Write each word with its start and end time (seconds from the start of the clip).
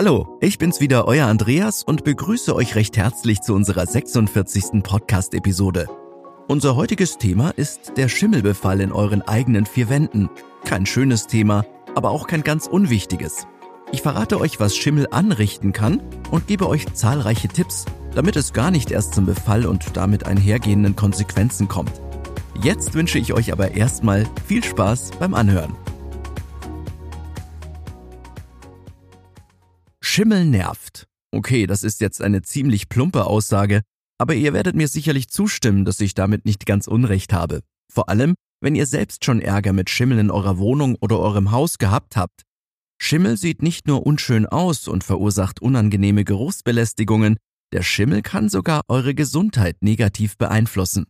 Hallo, 0.00 0.38
ich 0.40 0.58
bin's 0.58 0.78
wieder, 0.78 1.08
euer 1.08 1.26
Andreas 1.26 1.82
und 1.82 2.04
begrüße 2.04 2.54
euch 2.54 2.76
recht 2.76 2.96
herzlich 2.96 3.40
zu 3.40 3.52
unserer 3.52 3.84
46. 3.84 4.84
Podcast-Episode. 4.84 5.88
Unser 6.46 6.76
heutiges 6.76 7.18
Thema 7.18 7.50
ist 7.50 7.94
der 7.96 8.08
Schimmelbefall 8.08 8.80
in 8.80 8.92
euren 8.92 9.22
eigenen 9.22 9.66
vier 9.66 9.88
Wänden. 9.88 10.30
Kein 10.64 10.86
schönes 10.86 11.26
Thema, 11.26 11.64
aber 11.96 12.10
auch 12.10 12.28
kein 12.28 12.44
ganz 12.44 12.68
unwichtiges. 12.68 13.48
Ich 13.90 14.02
verrate 14.02 14.38
euch, 14.38 14.60
was 14.60 14.76
Schimmel 14.76 15.08
anrichten 15.10 15.72
kann 15.72 16.00
und 16.30 16.46
gebe 16.46 16.68
euch 16.68 16.86
zahlreiche 16.92 17.48
Tipps, 17.48 17.84
damit 18.14 18.36
es 18.36 18.52
gar 18.52 18.70
nicht 18.70 18.92
erst 18.92 19.14
zum 19.14 19.26
Befall 19.26 19.66
und 19.66 19.96
damit 19.96 20.26
einhergehenden 20.26 20.94
Konsequenzen 20.94 21.66
kommt. 21.66 22.00
Jetzt 22.62 22.94
wünsche 22.94 23.18
ich 23.18 23.32
euch 23.32 23.50
aber 23.50 23.72
erstmal 23.72 24.28
viel 24.46 24.62
Spaß 24.62 25.10
beim 25.18 25.34
Anhören. 25.34 25.74
Schimmel 30.18 30.46
nervt. 30.46 31.06
Okay, 31.30 31.68
das 31.68 31.84
ist 31.84 32.00
jetzt 32.00 32.20
eine 32.20 32.42
ziemlich 32.42 32.88
plumpe 32.88 33.24
Aussage, 33.24 33.82
aber 34.20 34.34
ihr 34.34 34.52
werdet 34.52 34.74
mir 34.74 34.88
sicherlich 34.88 35.28
zustimmen, 35.28 35.84
dass 35.84 36.00
ich 36.00 36.12
damit 36.12 36.44
nicht 36.44 36.66
ganz 36.66 36.88
Unrecht 36.88 37.32
habe. 37.32 37.60
Vor 37.88 38.08
allem, 38.08 38.34
wenn 38.60 38.74
ihr 38.74 38.86
selbst 38.86 39.24
schon 39.24 39.40
Ärger 39.40 39.72
mit 39.72 39.90
Schimmel 39.90 40.18
in 40.18 40.32
eurer 40.32 40.58
Wohnung 40.58 40.96
oder 41.00 41.20
eurem 41.20 41.52
Haus 41.52 41.78
gehabt 41.78 42.16
habt. 42.16 42.42
Schimmel 43.00 43.36
sieht 43.36 43.62
nicht 43.62 43.86
nur 43.86 44.06
unschön 44.06 44.46
aus 44.46 44.88
und 44.88 45.04
verursacht 45.04 45.62
unangenehme 45.62 46.24
Geruchsbelästigungen, 46.24 47.36
der 47.72 47.84
Schimmel 47.84 48.22
kann 48.22 48.48
sogar 48.48 48.80
eure 48.88 49.14
Gesundheit 49.14 49.76
negativ 49.82 50.36
beeinflussen. 50.36 51.06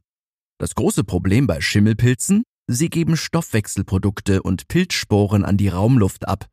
Das 0.59 0.75
große 0.75 1.03
Problem 1.03 1.47
bei 1.47 1.63
Schimmelpilzen? 1.63 2.43
Sie 2.67 2.91
geben 2.91 3.17
Stoffwechselprodukte 3.17 4.43
und 4.43 4.69
Pilzsporen 4.69 5.47
an 5.47 5.57
die 5.57 5.69
Raumluft 5.69 6.29
ab. 6.29 6.47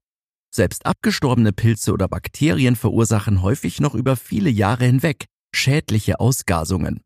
Selbst 0.56 0.86
abgestorbene 0.86 1.52
Pilze 1.52 1.92
oder 1.92 2.08
Bakterien 2.08 2.78
verursachen 2.78 3.42
häufig 3.42 3.82
noch 3.82 3.94
über 3.94 4.16
viele 4.16 4.50
Jahre 4.50 4.86
hinweg 4.86 5.26
schädliche 5.54 6.22
Ausgasungen. 6.22 7.02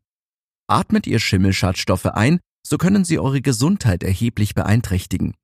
Atmet 0.68 1.08
ihr 1.08 1.18
Schimmelschadstoffe 1.18 2.06
ein, 2.06 2.38
so 2.64 2.78
können 2.78 3.04
sie 3.04 3.18
eure 3.18 3.40
Gesundheit 3.40 4.04
erheblich 4.04 4.54
beeinträchtigen. 4.54 5.34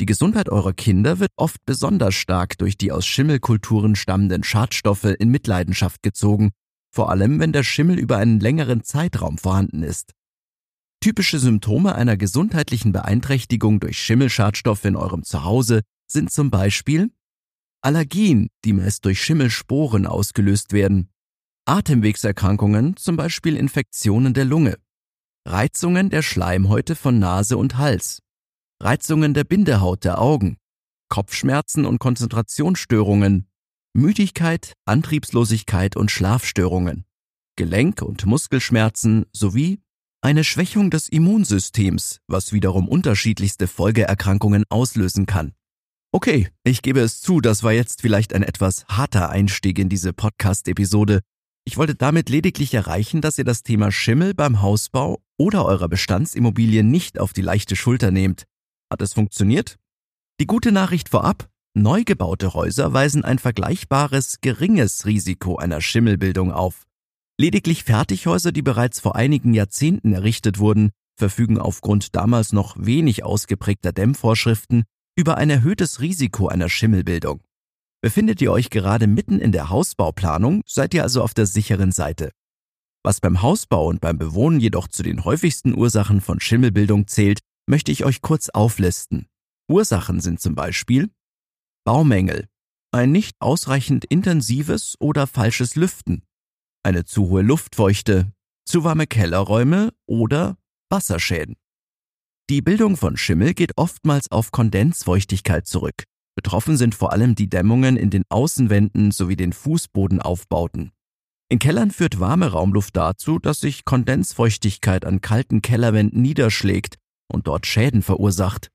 Die 0.00 0.06
Gesundheit 0.06 0.50
eurer 0.50 0.72
Kinder 0.72 1.18
wird 1.18 1.32
oft 1.34 1.56
besonders 1.66 2.14
stark 2.14 2.56
durch 2.58 2.78
die 2.78 2.92
aus 2.92 3.04
Schimmelkulturen 3.06 3.96
stammenden 3.96 4.44
Schadstoffe 4.44 5.16
in 5.18 5.28
Mitleidenschaft 5.28 6.04
gezogen, 6.04 6.52
vor 6.94 7.10
allem 7.10 7.40
wenn 7.40 7.50
der 7.50 7.64
Schimmel 7.64 7.98
über 7.98 8.18
einen 8.18 8.38
längeren 8.38 8.84
Zeitraum 8.84 9.36
vorhanden 9.36 9.82
ist. 9.82 10.12
Typische 11.00 11.40
Symptome 11.40 11.96
einer 11.96 12.16
gesundheitlichen 12.16 12.92
Beeinträchtigung 12.92 13.80
durch 13.80 13.98
Schimmelschadstoffe 13.98 14.84
in 14.84 14.94
eurem 14.94 15.24
Zuhause 15.24 15.80
sind 16.06 16.30
zum 16.30 16.52
Beispiel 16.52 17.10
Allergien, 17.80 18.48
die 18.64 18.72
meist 18.72 19.04
durch 19.04 19.22
Schimmelsporen 19.22 20.06
ausgelöst 20.06 20.72
werden, 20.72 21.10
Atemwegserkrankungen, 21.64 22.96
zum 22.96 23.16
Beispiel 23.16 23.56
Infektionen 23.56 24.34
der 24.34 24.44
Lunge, 24.44 24.78
Reizungen 25.46 26.10
der 26.10 26.22
Schleimhäute 26.22 26.96
von 26.96 27.18
Nase 27.18 27.56
und 27.56 27.76
Hals, 27.76 28.22
Reizungen 28.80 29.34
der 29.34 29.44
Bindehaut 29.44 30.04
der 30.04 30.20
Augen, 30.20 30.56
Kopfschmerzen 31.08 31.84
und 31.84 31.98
Konzentrationsstörungen, 31.98 33.48
Müdigkeit, 33.94 34.74
Antriebslosigkeit 34.84 35.96
und 35.96 36.10
Schlafstörungen, 36.10 37.04
Gelenk- 37.56 38.02
und 38.02 38.26
Muskelschmerzen 38.26 39.26
sowie 39.32 39.80
eine 40.20 40.44
Schwächung 40.44 40.90
des 40.90 41.08
Immunsystems, 41.08 42.20
was 42.26 42.52
wiederum 42.52 42.88
unterschiedlichste 42.88 43.68
Folgeerkrankungen 43.68 44.64
auslösen 44.68 45.26
kann. 45.26 45.52
Okay, 46.10 46.48
ich 46.64 46.80
gebe 46.80 47.00
es 47.00 47.20
zu, 47.20 47.42
das 47.42 47.62
war 47.62 47.72
jetzt 47.72 48.00
vielleicht 48.00 48.32
ein 48.32 48.42
etwas 48.42 48.86
harter 48.86 49.28
Einstieg 49.28 49.78
in 49.78 49.90
diese 49.90 50.14
Podcast-Episode. 50.14 51.20
Ich 51.66 51.76
wollte 51.76 51.94
damit 51.94 52.30
lediglich 52.30 52.72
erreichen, 52.72 53.20
dass 53.20 53.36
ihr 53.36 53.44
das 53.44 53.62
Thema 53.62 53.92
Schimmel 53.92 54.32
beim 54.32 54.62
Hausbau 54.62 55.20
oder 55.36 55.66
eurer 55.66 55.86
Bestandsimmobilien 55.86 56.90
nicht 56.90 57.20
auf 57.20 57.34
die 57.34 57.42
leichte 57.42 57.76
Schulter 57.76 58.10
nehmt. 58.10 58.44
Hat 58.90 59.02
es 59.02 59.12
funktioniert? 59.12 59.76
Die 60.40 60.46
gute 60.46 60.72
Nachricht 60.72 61.10
vorab, 61.10 61.50
neu 61.74 62.04
gebaute 62.04 62.54
Häuser 62.54 62.94
weisen 62.94 63.22
ein 63.22 63.38
vergleichbares, 63.38 64.40
geringes 64.40 65.04
Risiko 65.04 65.56
einer 65.56 65.82
Schimmelbildung 65.82 66.52
auf. 66.52 66.86
Lediglich 67.38 67.84
Fertighäuser, 67.84 68.50
die 68.50 68.62
bereits 68.62 68.98
vor 68.98 69.14
einigen 69.14 69.52
Jahrzehnten 69.52 70.14
errichtet 70.14 70.58
wurden, 70.58 70.88
verfügen 71.18 71.58
aufgrund 71.58 72.16
damals 72.16 72.54
noch 72.54 72.76
wenig 72.78 73.24
ausgeprägter 73.24 73.92
Dämmvorschriften 73.92 74.84
über 75.18 75.36
ein 75.36 75.50
erhöhtes 75.50 76.00
Risiko 76.00 76.46
einer 76.46 76.68
Schimmelbildung. 76.68 77.40
Befindet 78.00 78.40
ihr 78.40 78.52
euch 78.52 78.70
gerade 78.70 79.08
mitten 79.08 79.40
in 79.40 79.50
der 79.50 79.68
Hausbauplanung, 79.68 80.62
seid 80.64 80.94
ihr 80.94 81.02
also 81.02 81.24
auf 81.24 81.34
der 81.34 81.46
sicheren 81.46 81.90
Seite. 81.90 82.30
Was 83.02 83.20
beim 83.20 83.42
Hausbau 83.42 83.88
und 83.88 84.00
beim 84.00 84.16
Bewohnen 84.16 84.60
jedoch 84.60 84.86
zu 84.86 85.02
den 85.02 85.24
häufigsten 85.24 85.76
Ursachen 85.76 86.20
von 86.20 86.38
Schimmelbildung 86.38 87.08
zählt, 87.08 87.40
möchte 87.66 87.90
ich 87.90 88.04
euch 88.04 88.22
kurz 88.22 88.48
auflisten. 88.50 89.26
Ursachen 89.68 90.20
sind 90.20 90.40
zum 90.40 90.54
Beispiel 90.54 91.10
Baumängel, 91.84 92.46
ein 92.92 93.10
nicht 93.10 93.34
ausreichend 93.40 94.04
intensives 94.04 94.94
oder 95.00 95.26
falsches 95.26 95.74
Lüften, 95.74 96.22
eine 96.84 97.04
zu 97.04 97.28
hohe 97.28 97.42
Luftfeuchte, 97.42 98.30
zu 98.64 98.84
warme 98.84 99.08
Kellerräume 99.08 99.92
oder 100.06 100.58
Wasserschäden. 100.90 101.56
Die 102.50 102.62
Bildung 102.62 102.96
von 102.96 103.18
Schimmel 103.18 103.52
geht 103.52 103.76
oftmals 103.76 104.32
auf 104.32 104.52
Kondensfeuchtigkeit 104.52 105.66
zurück. 105.66 106.04
Betroffen 106.34 106.78
sind 106.78 106.94
vor 106.94 107.12
allem 107.12 107.34
die 107.34 107.50
Dämmungen 107.50 107.98
in 107.98 108.08
den 108.08 108.22
Außenwänden 108.30 109.10
sowie 109.10 109.36
den 109.36 109.52
Fußbodenaufbauten. 109.52 110.92
In 111.50 111.58
Kellern 111.58 111.90
führt 111.90 112.20
warme 112.20 112.52
Raumluft 112.52 112.96
dazu, 112.96 113.38
dass 113.38 113.60
sich 113.60 113.84
Kondensfeuchtigkeit 113.84 115.04
an 115.04 115.20
kalten 115.20 115.60
Kellerwänden 115.60 116.22
niederschlägt 116.22 116.96
und 117.30 117.48
dort 117.48 117.66
Schäden 117.66 118.00
verursacht. 118.00 118.70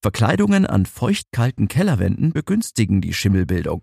Verkleidungen 0.00 0.64
an 0.64 0.86
feuchtkalten 0.86 1.66
Kellerwänden 1.66 2.32
begünstigen 2.32 3.00
die 3.00 3.14
Schimmelbildung. 3.14 3.82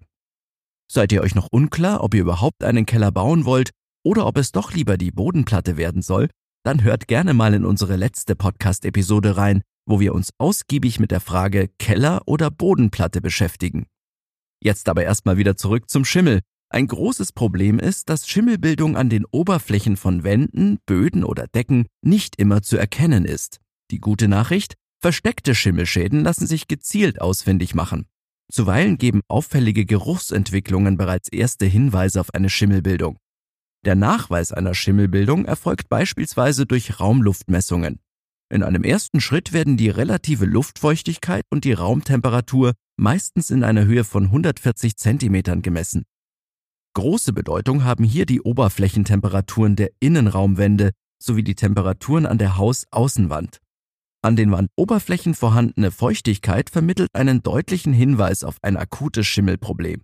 Seid 0.89 1.11
ihr 1.11 1.21
euch 1.21 1.35
noch 1.35 1.49
unklar, 1.51 2.01
ob 2.05 2.13
ihr 2.13 2.21
überhaupt 2.21 2.63
einen 2.63 2.85
Keller 2.85 3.11
bauen 3.11 3.43
wollt 3.43 3.71
oder 4.01 4.27
ob 4.27 4.37
es 4.37 4.53
doch 4.53 4.71
lieber 4.71 4.97
die 4.97 5.11
Bodenplatte 5.11 5.75
werden 5.75 6.01
soll, 6.01 6.29
dann 6.65 6.83
hört 6.83 7.07
gerne 7.07 7.35
mal 7.35 7.53
in 7.53 7.63
unsere 7.63 7.95
letzte 7.95 8.35
Podcast-Episode 8.35 9.37
rein, 9.37 9.61
wo 9.85 9.99
wir 9.99 10.15
uns 10.15 10.31
ausgiebig 10.39 10.99
mit 10.99 11.11
der 11.11 11.19
Frage 11.19 11.69
Keller 11.77 12.23
oder 12.25 12.49
Bodenplatte 12.49 13.21
beschäftigen. 13.21 13.85
Jetzt 14.63 14.89
aber 14.89 15.03
erstmal 15.03 15.37
wieder 15.37 15.57
zurück 15.57 15.89
zum 15.89 16.05
Schimmel. 16.05 16.39
Ein 16.69 16.87
großes 16.87 17.33
Problem 17.33 17.77
ist, 17.77 18.09
dass 18.09 18.27
Schimmelbildung 18.27 18.97
an 18.97 19.09
den 19.09 19.25
Oberflächen 19.25 19.95
von 19.95 20.23
Wänden, 20.23 20.79
Böden 20.87 21.23
oder 21.23 21.45
Decken 21.45 21.85
nicht 22.01 22.37
immer 22.37 22.63
zu 22.63 22.77
erkennen 22.77 23.25
ist. 23.25 23.59
Die 23.91 23.99
gute 23.99 24.27
Nachricht, 24.27 24.73
versteckte 24.99 25.53
Schimmelschäden 25.53 26.23
lassen 26.23 26.47
sich 26.47 26.67
gezielt 26.67 27.21
ausfindig 27.21 27.75
machen. 27.75 28.07
Zuweilen 28.51 28.97
geben 28.97 29.21
auffällige 29.27 29.85
Geruchsentwicklungen 29.85 30.97
bereits 30.97 31.29
erste 31.29 31.67
Hinweise 31.67 32.19
auf 32.19 32.33
eine 32.33 32.49
Schimmelbildung. 32.49 33.17
Der 33.85 33.95
Nachweis 33.95 34.51
einer 34.51 34.73
Schimmelbildung 34.73 35.45
erfolgt 35.45 35.89
beispielsweise 35.89 36.65
durch 36.65 36.99
Raumluftmessungen. 36.99 37.99
In 38.49 38.63
einem 38.63 38.83
ersten 38.83 39.21
Schritt 39.21 39.53
werden 39.53 39.77
die 39.77 39.89
relative 39.89 40.45
Luftfeuchtigkeit 40.45 41.43
und 41.51 41.65
die 41.65 41.73
Raumtemperatur 41.73 42.73
meistens 42.97 43.51
in 43.51 43.63
einer 43.63 43.85
Höhe 43.85 44.03
von 44.03 44.25
140 44.25 44.97
Zentimetern 44.97 45.61
gemessen. 45.61 46.05
Große 46.95 47.33
Bedeutung 47.33 47.83
haben 47.83 48.03
hier 48.03 48.25
die 48.25 48.41
Oberflächentemperaturen 48.41 49.75
der 49.75 49.91
Innenraumwände 49.99 50.91
sowie 51.21 51.43
die 51.43 51.55
Temperaturen 51.55 52.25
an 52.25 52.37
der 52.37 52.57
Hausaußenwand. 52.57 53.59
An 54.23 54.35
den 54.35 54.51
Wandoberflächen 54.51 55.35
vorhandene 55.35 55.91
Feuchtigkeit 55.91 56.71
vermittelt 56.71 57.09
einen 57.13 57.43
deutlichen 57.43 57.93
Hinweis 57.93 58.43
auf 58.43 58.57
ein 58.63 58.77
akutes 58.77 59.27
Schimmelproblem. 59.27 60.01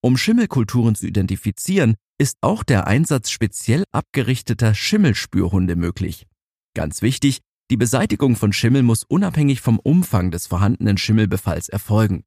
Um 0.00 0.16
Schimmelkulturen 0.16 0.94
zu 0.94 1.06
identifizieren, 1.08 1.96
ist 2.18 2.36
auch 2.40 2.62
der 2.62 2.86
Einsatz 2.86 3.30
speziell 3.30 3.84
abgerichteter 3.90 4.74
Schimmelspürhunde 4.74 5.74
möglich. 5.74 6.26
Ganz 6.74 7.02
wichtig, 7.02 7.40
die 7.70 7.76
Beseitigung 7.76 8.36
von 8.36 8.52
Schimmel 8.52 8.82
muss 8.82 9.02
unabhängig 9.02 9.60
vom 9.60 9.78
Umfang 9.80 10.30
des 10.30 10.46
vorhandenen 10.46 10.98
Schimmelbefalls 10.98 11.68
erfolgen. 11.68 12.22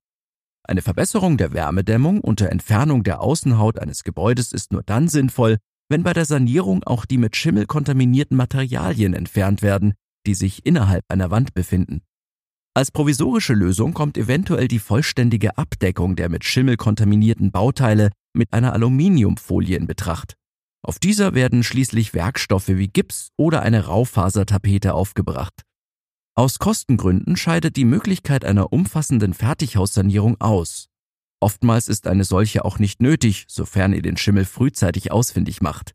Eine 0.64 0.82
Verbesserung 0.82 1.38
der 1.38 1.54
Wärmedämmung 1.54 2.22
unter 2.22 2.50
Entfernung 2.50 3.04
der 3.04 3.22
Außenhaut 3.22 3.80
eines 3.80 4.04
Gebäudes 4.04 4.52
ist 4.52 4.72
nur 4.72 4.84
dann 4.84 5.08
sinnvoll, 5.08 5.58
wenn 5.90 6.04
bei 6.04 6.14
der 6.14 6.26
Sanierung 6.26 6.84
auch 6.84 7.06
die 7.06 7.18
mit 7.18 7.36
Schimmel 7.36 7.66
kontaminierten 7.66 8.38
Materialien 8.38 9.14
entfernt 9.14 9.62
werden, 9.62 9.94
die 10.26 10.36
sich 10.36 10.66
innerhalb 10.66 11.04
einer 11.08 11.32
Wand 11.32 11.54
befinden. 11.54 12.02
Als 12.74 12.90
provisorische 12.90 13.54
Lösung 13.54 13.94
kommt 13.94 14.18
eventuell 14.18 14.70
die 14.70 14.80
vollständige 14.80 15.58
Abdeckung 15.58 16.16
der 16.16 16.30
mit 16.30 16.46
Schimmel 16.46 16.78
kontaminierten 16.78 17.52
Bauteile 17.52 18.12
mit 18.34 18.54
einer 18.54 18.72
Aluminiumfolie 18.72 19.76
in 19.76 19.88
Betracht. 19.88 20.36
Auf 20.82 20.98
dieser 20.98 21.34
werden 21.34 21.64
schließlich 21.64 22.14
Werkstoffe 22.14 22.70
wie 22.70 22.88
Gips 22.88 23.30
oder 23.38 23.62
eine 23.62 23.88
Raufasertapete 23.88 24.94
aufgebracht. 24.94 25.64
Aus 26.34 26.60
Kostengründen 26.60 27.36
scheidet 27.36 27.76
die 27.76 27.84
Möglichkeit 27.84 28.46
einer 28.46 28.72
umfassenden 28.72 29.34
Fertighaussanierung 29.34 30.40
aus. 30.40 30.88
Oftmals 31.42 31.90
ist 31.90 32.08
eine 32.08 32.24
solche 32.24 32.64
auch 32.64 32.80
nicht 32.80 33.02
nötig, 33.02 33.46
sofern 33.50 33.92
ihr 33.92 34.02
den 34.02 34.16
Schimmel 34.16 34.46
frühzeitig 34.46 35.12
ausfindig 35.12 35.62
macht. 35.62 35.92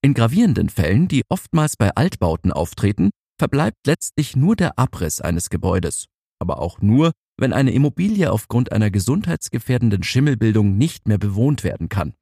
In 0.00 0.14
gravierenden 0.14 0.68
Fällen, 0.68 1.08
die 1.08 1.22
oftmals 1.28 1.76
bei 1.76 1.90
Altbauten 1.96 2.52
auftreten, 2.52 3.10
verbleibt 3.44 3.86
letztlich 3.86 4.36
nur 4.36 4.56
der 4.56 4.78
Abriss 4.78 5.20
eines 5.20 5.50
Gebäudes, 5.50 6.06
aber 6.38 6.60
auch 6.60 6.80
nur, 6.80 7.12
wenn 7.36 7.52
eine 7.52 7.72
Immobilie 7.72 8.32
aufgrund 8.32 8.72
einer 8.72 8.90
gesundheitsgefährdenden 8.90 10.02
Schimmelbildung 10.02 10.78
nicht 10.78 11.08
mehr 11.08 11.18
bewohnt 11.18 11.62
werden 11.62 11.90
kann. 11.90 12.14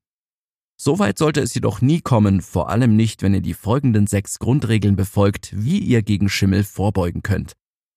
Soweit 0.76 1.18
sollte 1.18 1.40
es 1.40 1.54
jedoch 1.54 1.80
nie 1.80 2.00
kommen, 2.00 2.40
vor 2.40 2.70
allem 2.70 2.96
nicht, 2.96 3.22
wenn 3.22 3.34
ihr 3.34 3.40
die 3.40 3.54
folgenden 3.54 4.08
sechs 4.08 4.40
Grundregeln 4.40 4.96
befolgt, 4.96 5.52
wie 5.54 5.78
ihr 5.78 6.02
gegen 6.02 6.28
Schimmel 6.28 6.64
vorbeugen 6.64 7.22
könnt. 7.22 7.52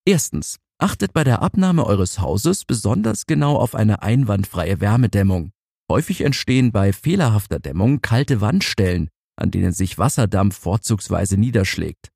Erstens, 0.06 0.57
achtet 0.77 1.12
bei 1.12 1.24
der 1.24 1.42
Abnahme 1.42 1.83
eures 1.88 2.19
Hauses 2.22 2.63
besonders 2.63 3.25
genau 3.25 3.56
auf 3.56 3.74
eine 3.74 4.04
einwandfreie 4.04 4.81
Wärmedämmung. 4.81 5.50
Häufig 5.92 6.22
entstehen 6.22 6.72
bei 6.72 6.94
fehlerhafter 6.94 7.57
Dämmung 7.57 8.01
kalte 8.01 8.39
Wandstellen, 8.39 9.10
an 9.36 9.50
denen 9.50 9.72
sich 9.72 9.98
Wasserdampf 9.98 10.60
vorzugsweise 10.60 11.38
niederschlägt. 11.38 12.12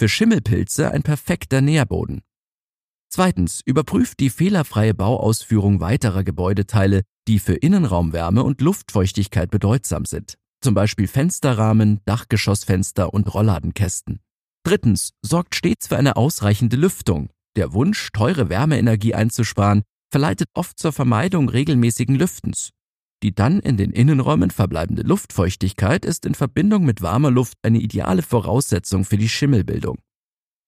Für 0.00 0.08
Schimmelpilze 0.08 0.92
ein 0.92 1.02
perfekter 1.02 1.60
Nährboden. 1.60 2.22
Zweitens, 3.12 3.60
überprüft 3.66 4.18
die 4.18 4.30
fehlerfreie 4.30 4.94
Bauausführung 4.94 5.80
weiterer 5.80 6.24
Gebäudeteile, 6.24 7.02
die 7.28 7.38
für 7.38 7.52
Innenraumwärme 7.52 8.42
und 8.42 8.62
Luftfeuchtigkeit 8.62 9.50
bedeutsam 9.50 10.06
sind. 10.06 10.38
Zum 10.62 10.72
Beispiel 10.72 11.06
Fensterrahmen, 11.06 12.00
Dachgeschossfenster 12.06 13.12
und 13.12 13.34
Rollladenkästen. 13.34 14.20
Drittens, 14.64 15.10
sorgt 15.20 15.54
stets 15.54 15.88
für 15.88 15.98
eine 15.98 16.16
ausreichende 16.16 16.76
Lüftung. 16.76 17.28
Der 17.54 17.74
Wunsch, 17.74 18.08
teure 18.14 18.48
Wärmeenergie 18.48 19.14
einzusparen, 19.14 19.82
verleitet 20.10 20.48
oft 20.54 20.78
zur 20.78 20.94
Vermeidung 20.94 21.50
regelmäßigen 21.50 22.14
Lüftens. 22.14 22.70
Die 23.22 23.34
dann 23.34 23.60
in 23.60 23.76
den 23.76 23.90
Innenräumen 23.90 24.50
verbleibende 24.50 25.02
Luftfeuchtigkeit 25.02 26.04
ist 26.04 26.24
in 26.24 26.34
Verbindung 26.34 26.84
mit 26.84 27.02
warmer 27.02 27.30
Luft 27.30 27.58
eine 27.62 27.78
ideale 27.78 28.22
Voraussetzung 28.22 29.04
für 29.04 29.18
die 29.18 29.28
Schimmelbildung. 29.28 29.98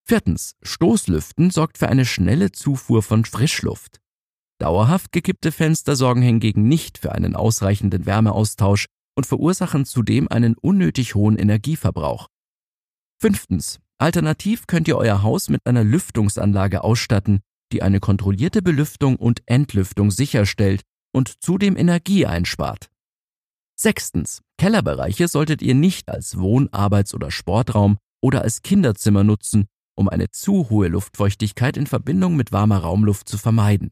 Viertens. 0.04 0.54
Stoßlüften 0.62 1.50
sorgt 1.50 1.78
für 1.78 1.88
eine 1.88 2.04
schnelle 2.04 2.52
Zufuhr 2.52 3.02
von 3.02 3.24
Frischluft. 3.24 4.00
Dauerhaft 4.58 5.12
gekippte 5.12 5.50
Fenster 5.50 5.96
sorgen 5.96 6.22
hingegen 6.22 6.68
nicht 6.68 6.98
für 6.98 7.12
einen 7.12 7.36
ausreichenden 7.36 8.04
Wärmeaustausch 8.04 8.86
und 9.16 9.26
verursachen 9.26 9.86
zudem 9.86 10.28
einen 10.28 10.54
unnötig 10.54 11.14
hohen 11.14 11.38
Energieverbrauch. 11.38 12.28
Fünftens. 13.18 13.78
Alternativ 13.98 14.66
könnt 14.66 14.88
ihr 14.88 14.98
euer 14.98 15.22
Haus 15.22 15.48
mit 15.48 15.60
einer 15.64 15.84
Lüftungsanlage 15.84 16.84
ausstatten, 16.84 17.40
die 17.72 17.82
eine 17.82 18.00
kontrollierte 18.00 18.60
Belüftung 18.60 19.16
und 19.16 19.42
Entlüftung 19.46 20.10
sicherstellt 20.10 20.82
und 21.12 21.42
zudem 21.42 21.76
Energie 21.76 22.26
einspart. 22.26 22.90
Sechstens. 23.78 24.42
Kellerbereiche 24.58 25.28
solltet 25.28 25.62
ihr 25.62 25.74
nicht 25.74 26.08
als 26.08 26.38
Wohn-, 26.38 26.72
Arbeits- 26.72 27.14
oder 27.14 27.30
Sportraum 27.30 27.98
oder 28.20 28.42
als 28.42 28.62
Kinderzimmer 28.62 29.24
nutzen, 29.24 29.66
um 29.96 30.08
eine 30.08 30.30
zu 30.30 30.70
hohe 30.70 30.88
Luftfeuchtigkeit 30.88 31.76
in 31.76 31.86
Verbindung 31.86 32.36
mit 32.36 32.52
warmer 32.52 32.78
Raumluft 32.78 33.28
zu 33.28 33.38
vermeiden. 33.38 33.90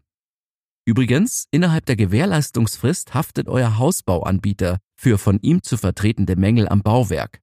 Übrigens, 0.86 1.46
innerhalb 1.50 1.86
der 1.86 1.96
Gewährleistungsfrist 1.96 3.14
haftet 3.14 3.48
euer 3.48 3.78
Hausbauanbieter 3.78 4.78
für 4.96 5.18
von 5.18 5.38
ihm 5.40 5.62
zu 5.62 5.76
vertretende 5.76 6.36
Mängel 6.36 6.68
am 6.68 6.82
Bauwerk. 6.82 7.40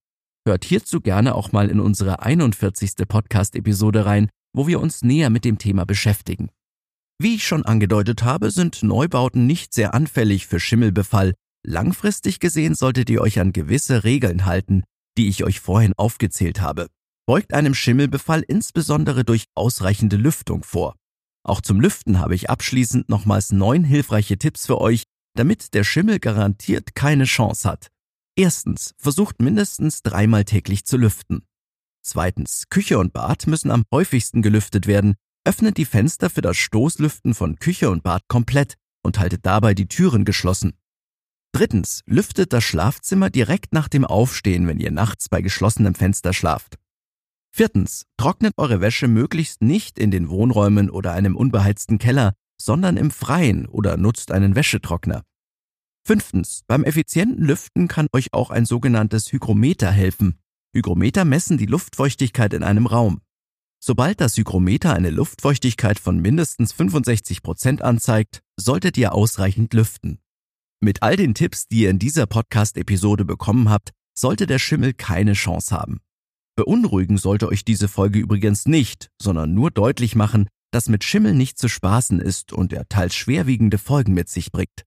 Hört 0.47 0.63
hierzu 0.63 1.01
gerne 1.01 1.35
auch 1.35 1.51
mal 1.51 1.69
in 1.69 1.79
unsere 1.79 2.21
41. 2.21 3.07
Podcast-Episode 3.07 4.05
rein, 4.05 4.29
wo 4.53 4.67
wir 4.67 4.79
uns 4.79 5.01
näher 5.03 5.29
mit 5.29 5.45
dem 5.45 5.57
Thema 5.57 5.85
beschäftigen. 5.85 6.49
Wie 7.19 7.35
ich 7.35 7.47
schon 7.47 7.65
angedeutet 7.65 8.23
habe, 8.23 8.51
sind 8.51 8.83
Neubauten 8.83 9.47
nicht 9.47 9.73
sehr 9.73 9.93
anfällig 9.93 10.47
für 10.47 10.59
Schimmelbefall. 10.59 11.33
Langfristig 11.65 12.39
gesehen 12.39 12.75
solltet 12.75 13.09
ihr 13.09 13.21
euch 13.21 13.39
an 13.39 13.53
gewisse 13.53 14.03
Regeln 14.03 14.45
halten, 14.45 14.83
die 15.17 15.27
ich 15.27 15.43
euch 15.43 15.59
vorhin 15.59 15.93
aufgezählt 15.97 16.61
habe 16.61 16.87
beugt 17.27 17.53
einem 17.53 17.75
Schimmelbefall 17.75 18.41
insbesondere 18.41 19.23
durch 19.25 19.45
ausreichende 19.53 20.15
Lüftung 20.15 20.63
vor. 20.63 20.95
Auch 21.43 21.61
zum 21.61 21.79
Lüften 21.79 22.19
habe 22.19 22.35
ich 22.35 22.49
abschließend 22.49 23.09
nochmals 23.09 23.51
neun 23.51 23.83
hilfreiche 23.83 24.37
Tipps 24.37 24.65
für 24.65 24.79
euch, 24.79 25.03
damit 25.35 25.73
der 25.73 25.83
Schimmel 25.83 26.19
garantiert 26.19 26.95
keine 26.95 27.25
Chance 27.25 27.69
hat. 27.69 27.87
Erstens, 28.35 28.93
versucht 28.97 29.41
mindestens 29.41 30.03
dreimal 30.03 30.45
täglich 30.45 30.85
zu 30.85 30.97
lüften. 30.97 31.45
Zweitens, 32.01 32.69
Küche 32.69 32.97
und 32.97 33.11
Bad 33.11 33.45
müssen 33.45 33.71
am 33.71 33.83
häufigsten 33.93 34.41
gelüftet 34.41 34.87
werden. 34.87 35.15
Öffnet 35.47 35.77
die 35.77 35.85
Fenster 35.85 36.29
für 36.29 36.41
das 36.41 36.57
Stoßlüften 36.57 37.33
von 37.33 37.57
Küche 37.57 37.89
und 37.89 38.03
Bad 38.03 38.23
komplett 38.27 38.75
und 39.01 39.17
haltet 39.17 39.45
dabei 39.45 39.73
die 39.73 39.87
Türen 39.87 40.25
geschlossen. 40.25 40.73
Drittens, 41.53 42.01
lüftet 42.05 42.51
das 42.51 42.65
Schlafzimmer 42.65 43.29
direkt 43.29 43.71
nach 43.71 43.87
dem 43.87 44.03
Aufstehen, 44.03 44.67
wenn 44.67 44.81
ihr 44.81 44.91
nachts 44.91 45.29
bei 45.29 45.41
geschlossenem 45.41 45.95
Fenster 45.95 46.33
schlaft. 46.33 46.75
Viertens, 47.55 48.03
trocknet 48.17 48.55
eure 48.57 48.81
Wäsche 48.81 49.07
möglichst 49.07 49.61
nicht 49.61 49.97
in 49.99 50.11
den 50.11 50.27
Wohnräumen 50.27 50.89
oder 50.89 51.13
einem 51.13 51.37
unbeheizten 51.37 51.97
Keller, 51.97 52.33
sondern 52.61 52.97
im 52.97 53.09
Freien 53.09 53.67
oder 53.67 53.95
nutzt 53.95 54.33
einen 54.33 54.53
Wäschetrockner. 54.53 55.23
Fünftens, 56.05 56.63
beim 56.67 56.83
effizienten 56.83 57.45
Lüften 57.45 57.87
kann 57.87 58.07
euch 58.11 58.33
auch 58.33 58.49
ein 58.49 58.65
sogenanntes 58.65 59.31
Hygrometer 59.31 59.91
helfen. 59.91 60.39
Hygrometer 60.75 61.23
messen 61.23 61.57
die 61.57 61.67
Luftfeuchtigkeit 61.67 62.53
in 62.53 62.63
einem 62.63 62.85
Raum. 62.85 63.21
Sobald 63.79 64.19
das 64.21 64.35
Hygrometer 64.35 64.93
eine 64.93 65.11
Luftfeuchtigkeit 65.11 65.99
von 65.99 66.19
mindestens 66.19 66.73
65 66.73 67.43
Prozent 67.43 67.81
anzeigt, 67.81 68.41
solltet 68.59 68.97
ihr 68.97 69.13
ausreichend 69.13 69.73
lüften. 69.73 70.19
Mit 70.79 71.03
all 71.03 71.15
den 71.15 71.35
Tipps, 71.35 71.67
die 71.67 71.81
ihr 71.81 71.89
in 71.89 71.99
dieser 71.99 72.25
Podcast-Episode 72.25 73.23
bekommen 73.23 73.69
habt, 73.69 73.91
sollte 74.17 74.47
der 74.47 74.59
Schimmel 74.59 74.93
keine 74.93 75.33
Chance 75.33 75.75
haben. 75.75 75.99
Beunruhigen 76.55 77.17
sollte 77.17 77.47
euch 77.49 77.65
diese 77.65 77.87
Folge 77.87 78.17
übrigens 78.19 78.65
nicht, 78.65 79.09
sondern 79.21 79.53
nur 79.53 79.69
deutlich 79.69 80.15
machen, 80.15 80.47
dass 80.71 80.89
mit 80.89 81.03
Schimmel 81.03 81.35
nicht 81.35 81.59
zu 81.59 81.69
spaßen 81.69 82.19
ist 82.19 82.53
und 82.53 82.73
er 82.73 82.89
teils 82.89 83.15
schwerwiegende 83.15 83.77
Folgen 83.77 84.13
mit 84.13 84.27
sich 84.27 84.51
bringt. 84.51 84.85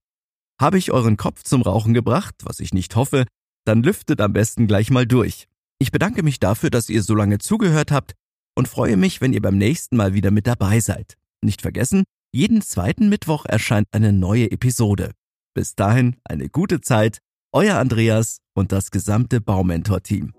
Habe 0.59 0.77
ich 0.77 0.91
euren 0.91 1.15
Kopf 1.17 1.43
zum 1.43 1.61
Rauchen 1.61 1.93
gebracht, 1.93 2.35
was 2.43 2.59
ich 2.59 2.73
nicht 2.73 2.95
hoffe, 2.97 3.25
dann 3.65 3.83
lüftet 3.83 4.19
am 4.19 4.33
besten 4.33 4.67
gleich 4.67 4.91
mal 4.91 5.07
durch. 5.07 5.47
Ich 5.79 5.91
bedanke 5.91 6.23
mich 6.23 6.39
dafür, 6.39 6.69
dass 6.69 6.89
ihr 6.89 7.01
so 7.01 7.15
lange 7.15 7.39
zugehört 7.39 7.91
habt 7.91 8.15
und 8.55 8.67
freue 8.67 8.97
mich, 8.97 9.21
wenn 9.21 9.33
ihr 9.33 9.41
beim 9.41 9.57
nächsten 9.57 9.97
Mal 9.97 10.13
wieder 10.13 10.31
mit 10.31 10.47
dabei 10.47 10.79
seid. 10.79 11.17
Nicht 11.43 11.61
vergessen, 11.61 12.03
jeden 12.33 12.61
zweiten 12.61 13.09
Mittwoch 13.09 13.45
erscheint 13.45 13.87
eine 13.91 14.13
neue 14.13 14.51
Episode. 14.51 15.11
Bis 15.53 15.75
dahin 15.75 16.15
eine 16.23 16.49
gute 16.49 16.81
Zeit, 16.81 17.19
euer 17.51 17.77
Andreas 17.77 18.37
und 18.53 18.71
das 18.71 18.91
gesamte 18.91 19.41
Baumentor-Team. 19.41 20.33